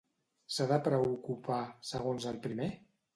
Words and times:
S'ha 0.53 0.65
de 0.71 0.79
preocupar, 0.87 1.59
segons 1.91 2.25
el 2.33 2.41
primer? 2.47 2.71